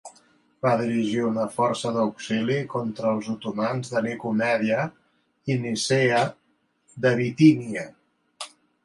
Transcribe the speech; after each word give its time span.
Va 0.67 0.69
dirigir 0.77 1.17
una 1.25 1.43
força 1.57 1.91
d'auxili 1.97 2.55
contra 2.71 3.11
els 3.17 3.29
otomans 3.33 3.91
de 3.97 4.01
Nicomèdia 4.05 4.79
i 5.53 5.59
Nicea 5.67 6.23
de 7.05 7.13
Bitínia. 7.21 7.85